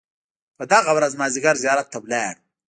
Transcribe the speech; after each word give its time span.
په 0.57 0.63
دغه 0.73 0.91
ورځ 0.97 1.13
مازیګر 1.19 1.55
زیارت 1.63 1.87
ته 1.93 1.97
ولاړو. 2.01 2.39